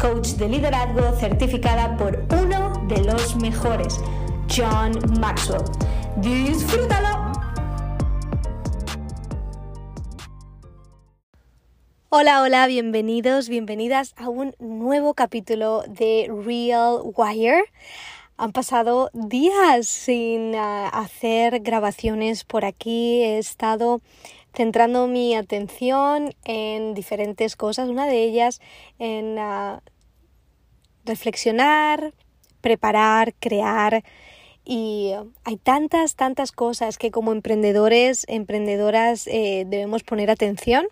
[0.00, 4.00] coach de liderazgo certificada por uno de los mejores,
[4.48, 5.62] John Maxwell.
[6.16, 7.32] ¡Disfrútalo!
[12.08, 17.64] Hola, hola, bienvenidos, bienvenidas a un nuevo capítulo de Real Wire.
[18.38, 23.22] Han pasado días sin uh, hacer grabaciones por aquí.
[23.22, 24.00] He estado
[24.54, 28.60] centrando mi atención en diferentes cosas, una de ellas
[28.98, 29.80] en uh,
[31.04, 32.12] reflexionar,
[32.60, 34.04] preparar, crear.
[34.64, 35.12] Y
[35.44, 40.86] hay tantas, tantas cosas que como emprendedores, emprendedoras eh, debemos poner atención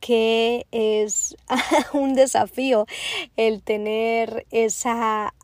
[0.00, 1.36] que es
[1.92, 2.86] un desafío
[3.36, 5.34] el tener esa,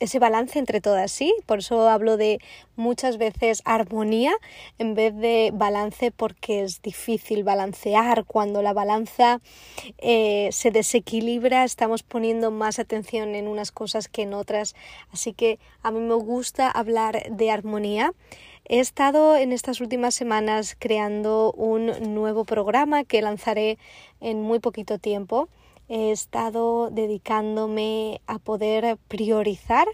[0.00, 1.34] ese balance entre todas, ¿sí?
[1.46, 2.40] Por eso hablo de
[2.76, 4.32] muchas veces armonía
[4.78, 8.24] en vez de balance porque es difícil balancear.
[8.24, 9.40] Cuando la balanza
[9.98, 14.74] eh, se desequilibra estamos poniendo más atención en unas cosas que en otras.
[15.12, 18.12] Así que a mí me gusta hablar de armonía.
[18.70, 23.78] He estado en estas últimas semanas creando un nuevo programa que lanzaré
[24.20, 25.48] en muy poquito tiempo.
[25.88, 29.88] He estado dedicándome a poder priorizar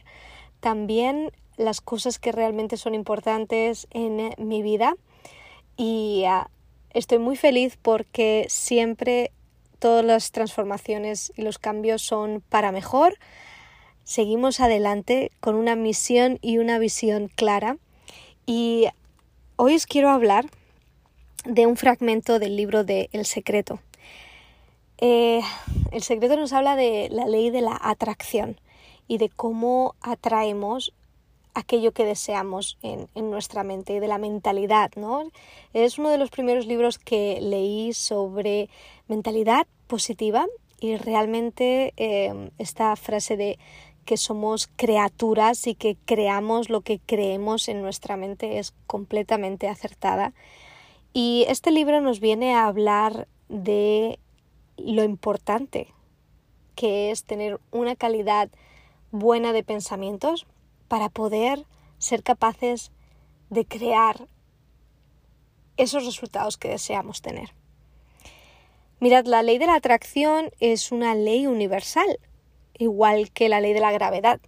[0.59, 4.97] también las cosas que realmente son importantes en mi vida
[5.77, 6.51] y ah,
[6.91, 9.31] estoy muy feliz porque siempre
[9.79, 13.19] todas las transformaciones y los cambios son para mejor.
[14.03, 17.79] Seguimos adelante con una misión y una visión clara
[18.47, 18.87] y
[19.56, 20.47] hoy os quiero hablar
[21.44, 23.81] de un fragmento del libro de El Secreto.
[24.99, 25.41] Eh,
[25.93, 28.60] el Secreto nos habla de la ley de la atracción
[29.09, 30.93] y de cómo atraemos
[31.55, 35.31] aquello que deseamos en, nuestra mente, de la mentalidad, ¿no?
[35.72, 38.69] Es uno de los primeros libros que leí sobre
[39.06, 40.47] mentalidad positiva
[40.81, 43.59] y realmente eh, esta frase de
[44.05, 50.33] que somos criaturas y que creamos lo que creemos en nuestra mente es completamente acertada.
[51.13, 54.19] Y este libro nos viene a hablar de
[54.77, 55.89] lo importante
[56.75, 58.51] que es tener una calidad
[59.11, 60.47] buena de pensamientos
[60.89, 61.65] para poder
[61.99, 62.91] ser capaces
[63.51, 64.29] de crear
[65.77, 67.55] esos resultados que deseamos tener.
[69.01, 72.19] Mirad, la ley de la atracción es una ley universal
[72.79, 74.41] igual que la ley de la gravedad,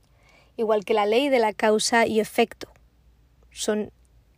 [0.57, 2.69] igual que la ley de la causa y efecto.
[3.51, 3.91] Son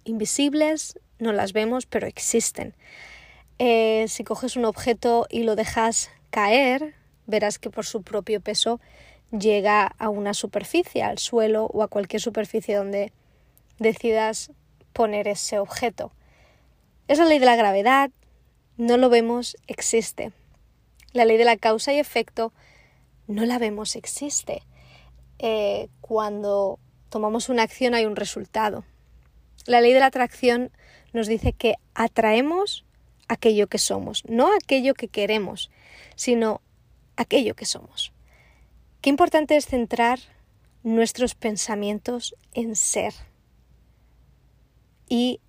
[0.04, 2.74] invisibles, no las vemos, pero existen.
[3.58, 6.94] Eh, si coges un objeto y lo dejas caer,
[7.26, 8.80] verás que por su propio peso
[9.30, 13.12] llega a una superficie, al suelo o a cualquier superficie donde
[13.78, 14.52] decidas
[14.92, 16.12] poner ese objeto.
[17.08, 18.10] Es la ley de la gravedad,
[18.76, 20.32] no lo vemos, existe.
[21.12, 22.52] La ley de la causa y efecto
[23.28, 24.62] no la vemos, existe.
[25.38, 26.80] Eh, cuando
[27.10, 28.84] tomamos una acción hay un resultado.
[29.66, 30.72] La ley de la atracción
[31.12, 32.84] nos dice que atraemos
[33.28, 35.70] aquello que somos, no aquello que queremos,
[36.16, 36.60] sino
[37.16, 38.12] aquello que somos.
[39.00, 40.18] Qué importante es centrar
[40.82, 43.12] nuestros pensamientos en ser
[45.08, 45.40] y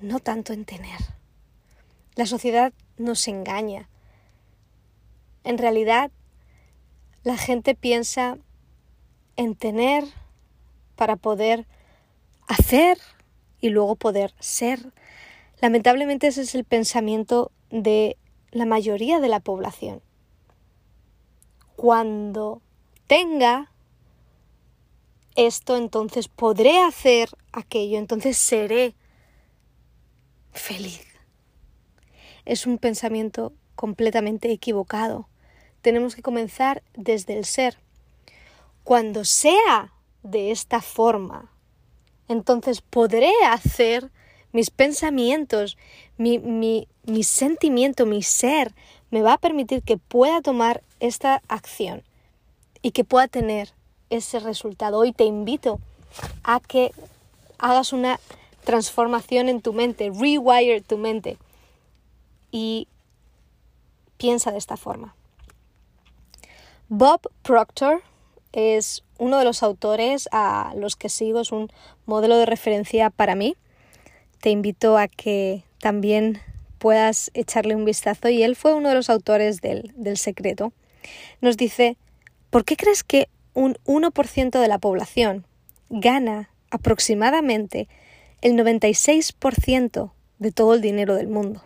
[0.00, 0.98] no tanto en tener.
[2.16, 3.88] La sociedad nos engaña.
[5.44, 6.10] En realidad,
[7.28, 8.38] la gente piensa
[9.36, 10.02] en tener
[10.96, 11.66] para poder
[12.46, 12.96] hacer
[13.60, 14.94] y luego poder ser.
[15.60, 18.16] Lamentablemente ese es el pensamiento de
[18.50, 20.00] la mayoría de la población.
[21.76, 22.62] Cuando
[23.06, 23.72] tenga
[25.36, 28.94] esto, entonces podré hacer aquello, entonces seré
[30.52, 31.06] feliz.
[32.46, 35.28] Es un pensamiento completamente equivocado
[35.82, 37.78] tenemos que comenzar desde el ser.
[38.84, 39.92] Cuando sea
[40.22, 41.50] de esta forma,
[42.28, 44.10] entonces podré hacer
[44.52, 45.76] mis pensamientos,
[46.16, 48.74] mi, mi, mi sentimiento, mi ser,
[49.10, 52.02] me va a permitir que pueda tomar esta acción
[52.82, 53.72] y que pueda tener
[54.10, 54.98] ese resultado.
[54.98, 55.80] Hoy te invito
[56.42, 56.92] a que
[57.58, 58.20] hagas una
[58.64, 61.38] transformación en tu mente, rewire tu mente
[62.50, 62.88] y
[64.16, 65.14] piensa de esta forma.
[66.90, 68.02] Bob Proctor
[68.52, 71.70] es uno de los autores a los que sigo, es un
[72.06, 73.56] modelo de referencia para mí.
[74.40, 76.38] Te invito a que también
[76.78, 80.72] puedas echarle un vistazo y él fue uno de los autores del, del secreto.
[81.42, 81.98] Nos dice,
[82.48, 85.46] ¿por qué crees que un 1% de la población
[85.90, 87.86] gana aproximadamente
[88.40, 91.62] el 96% de todo el dinero del mundo?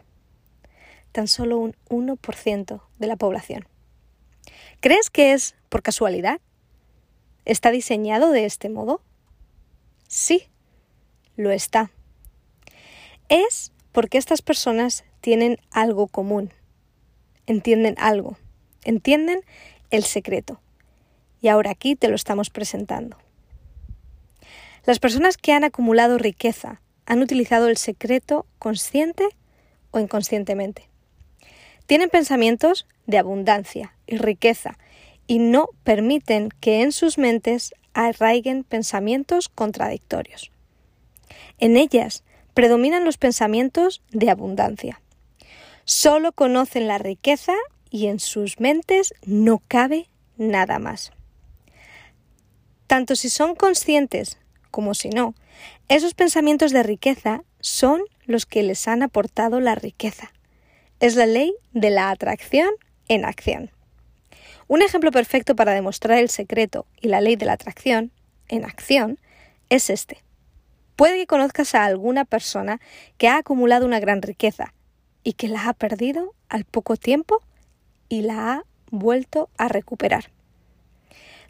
[1.13, 3.69] Tan solo un 1% de la población.
[4.81, 6.41] ¿Crees que es por casualidad?
[7.45, 9.01] ¿Está diseñado de este modo?
[10.09, 10.49] Sí,
[11.37, 11.91] lo está.
[13.29, 16.53] Es porque estas personas tienen algo común,
[17.47, 18.37] entienden algo,
[18.85, 19.41] entienden
[19.91, 20.61] el secreto.
[21.41, 23.17] Y ahora aquí te lo estamos presentando.
[24.85, 29.29] Las personas que han acumulado riqueza han utilizado el secreto consciente
[29.91, 30.89] o inconscientemente.
[31.87, 34.79] Tienen pensamientos de abundancia riqueza
[35.26, 40.50] y no permiten que en sus mentes arraiguen pensamientos contradictorios.
[41.59, 42.25] En ellas
[42.55, 45.00] predominan los pensamientos de abundancia.
[45.85, 47.55] Solo conocen la riqueza
[47.91, 51.12] y en sus mentes no cabe nada más.
[52.87, 54.38] Tanto si son conscientes
[54.70, 55.35] como si no,
[55.88, 60.32] esos pensamientos de riqueza son los que les han aportado la riqueza.
[61.00, 62.70] Es la ley de la atracción
[63.08, 63.70] en acción.
[64.69, 68.12] Un ejemplo perfecto para demostrar el secreto y la ley de la atracción
[68.49, 69.19] en acción
[69.69, 70.23] es este.
[70.97, 72.81] Puede que conozcas a alguna persona
[73.19, 74.75] que ha acumulado una gran riqueza
[75.25, 77.43] y que la ha perdido al poco tiempo
[78.09, 80.31] y la ha vuelto a recuperar.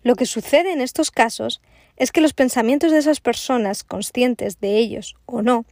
[0.03, 1.61] Lo que sucede en estos casos
[1.97, 5.65] es que los pensamientos de esas personas, conscientes de ellos o no,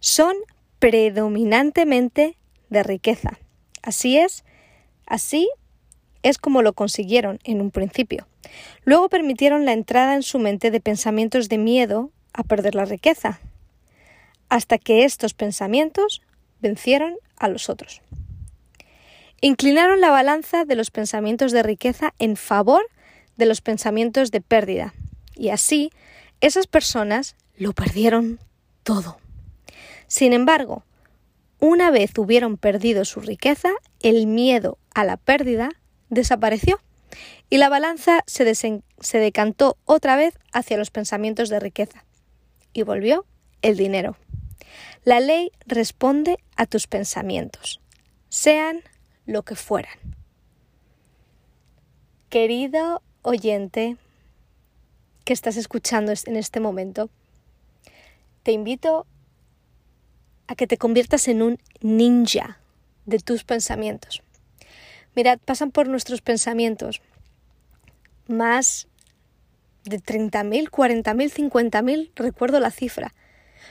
[0.00, 0.36] son
[0.78, 2.36] predominantemente
[2.70, 3.38] de riqueza.
[3.82, 4.44] Así es,
[5.06, 5.48] así
[6.24, 8.26] es como lo consiguieron en un principio.
[8.84, 13.40] Luego permitieron la entrada en su mente de pensamientos de miedo a perder la riqueza,
[14.48, 16.22] hasta que estos pensamientos
[16.60, 18.00] vencieron a los otros.
[19.42, 22.82] Inclinaron la balanza de los pensamientos de riqueza en favor
[23.36, 24.94] de los pensamientos de pérdida,
[25.36, 25.90] y así
[26.40, 28.40] esas personas lo perdieron
[28.82, 29.18] todo.
[30.06, 30.84] Sin embargo,
[31.60, 35.70] una vez hubieron perdido su riqueza, el miedo a la pérdida
[36.14, 36.80] desapareció
[37.50, 38.44] y la balanza se,
[39.18, 42.04] decantó otra vez hacia los pensamientos de riqueza
[42.72, 43.24] y volvió
[43.62, 44.16] el dinero.
[45.04, 47.80] La ley responde a tus pensamientos,
[48.28, 48.80] sean
[49.26, 49.98] lo que fueran.
[52.30, 53.96] Querido oyente
[55.24, 57.10] que estás escuchando en este momento,
[58.42, 59.06] te invito
[60.48, 62.58] a que te conviertas en un ninja
[63.06, 64.23] de tus pensamientos.
[65.14, 67.00] Mirad, pasan por nuestros pensamientos
[68.26, 68.88] más
[69.84, 73.14] de 30.000, 40.000, 50.000, recuerdo la cifra,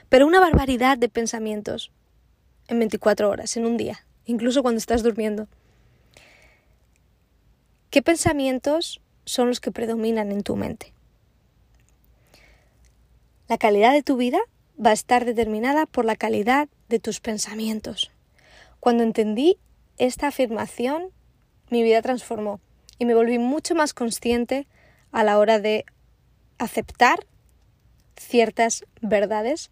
[0.10, 1.92] pero una barbaridad de pensamientos
[2.68, 5.48] en 24 horas, en un día, incluso cuando estás durmiendo.
[7.90, 10.94] ¿Qué pensamientos son los que predominan en tu mente?
[13.48, 14.40] La calidad de tu vida
[14.84, 18.12] va a estar determinada por la calidad de tus pensamientos.
[18.80, 19.58] Cuando entendí
[19.98, 21.12] esta afirmación,
[21.70, 22.60] mi vida transformó
[23.00, 24.68] y me volví mucho más consciente
[25.12, 25.86] a la hora de
[26.58, 27.26] aceptar
[28.16, 29.72] ciertas verdades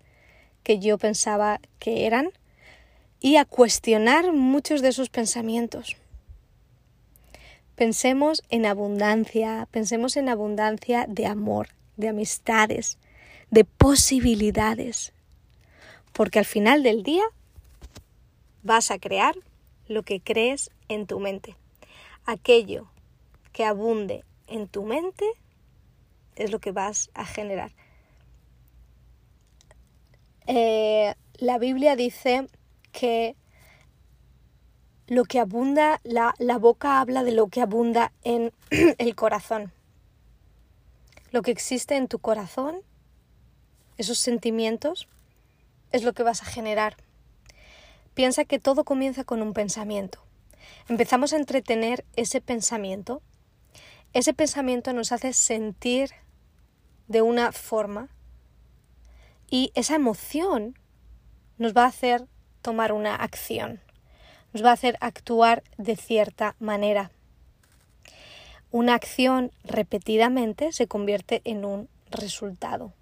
[0.63, 2.29] que yo pensaba que eran
[3.19, 5.95] y a cuestionar muchos de esos pensamientos.
[7.75, 12.97] Pensemos en abundancia, pensemos en abundancia de amor, de amistades,
[13.49, 15.13] de posibilidades,
[16.13, 17.23] porque al final del día
[18.63, 19.35] vas a crear
[19.87, 21.55] lo que crees en tu mente
[22.31, 22.89] aquello
[23.51, 25.25] que abunde en tu mente
[26.35, 27.71] es lo que vas a generar.
[30.47, 32.47] Eh, la Biblia dice
[32.91, 33.35] que
[35.07, 38.53] lo que abunda, la, la boca habla de lo que abunda en
[38.97, 39.73] el corazón.
[41.31, 42.81] Lo que existe en tu corazón,
[43.97, 45.07] esos sentimientos,
[45.91, 46.95] es lo que vas a generar.
[48.13, 50.21] Piensa que todo comienza con un pensamiento
[50.87, 53.21] empezamos a entretener ese pensamiento
[54.13, 56.11] ese pensamiento nos hace sentir
[57.07, 58.09] de una forma
[59.49, 60.77] y esa emoción
[61.57, 62.27] nos va a hacer
[62.61, 63.79] tomar una acción,
[64.51, 67.11] nos va a hacer actuar de cierta manera.
[68.69, 72.93] Una acción repetidamente se convierte en un resultado.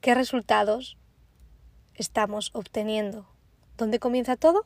[0.00, 0.96] ¿Qué resultados
[1.94, 3.26] estamos obteniendo?
[3.76, 4.64] ¿Dónde comienza todo?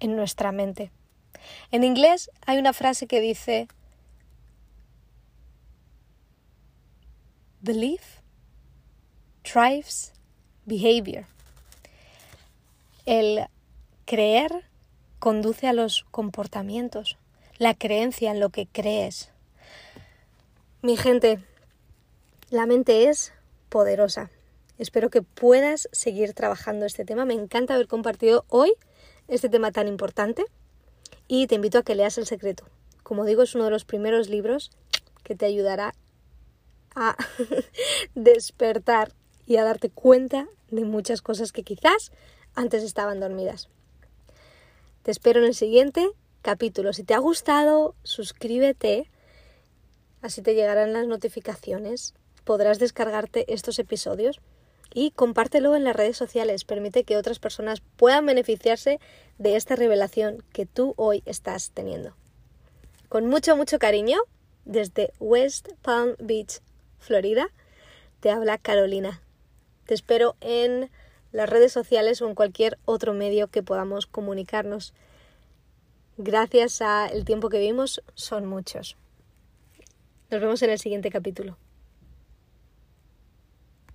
[0.00, 0.90] En nuestra mente.
[1.70, 3.68] En inglés hay una frase que dice
[7.60, 8.20] Belief
[9.42, 10.12] drives
[10.66, 11.26] behavior.
[13.06, 13.46] El
[14.06, 14.64] creer
[15.18, 17.18] conduce a los comportamientos,
[17.58, 19.30] la creencia en lo que crees.
[20.82, 21.42] Mi gente,
[22.50, 23.32] la mente es
[23.68, 24.30] poderosa.
[24.78, 27.24] Espero que puedas seguir trabajando este tema.
[27.24, 28.74] Me encanta haber compartido hoy
[29.28, 30.44] este tema tan importante
[31.28, 32.64] y te invito a que leas El Secreto.
[33.02, 34.70] Como digo, es uno de los primeros libros
[35.22, 35.94] que te ayudará
[36.94, 37.16] a
[38.14, 39.12] despertar
[39.46, 42.12] y a darte cuenta de muchas cosas que quizás
[42.54, 43.68] antes estaban dormidas.
[45.02, 46.10] Te espero en el siguiente
[46.42, 46.92] capítulo.
[46.92, 49.10] Si te ha gustado, suscríbete,
[50.22, 52.14] así te llegarán las notificaciones.
[52.44, 54.40] Podrás descargarte estos episodios
[54.94, 56.64] y compártelo en las redes sociales.
[56.64, 59.00] Permite que otras personas puedan beneficiarse
[59.36, 62.16] de esta revelación que tú hoy estás teniendo.
[63.10, 64.18] Con mucho, mucho cariño,
[64.64, 66.60] desde West Palm Beach,
[66.98, 67.48] Florida,
[68.20, 69.20] te habla Carolina.
[69.84, 70.90] Te espero en
[71.32, 74.94] las redes sociales o en cualquier otro medio que podamos comunicarnos.
[76.16, 78.96] Gracias a el tiempo que vimos son muchos.
[80.30, 81.58] Nos vemos en el siguiente capítulo.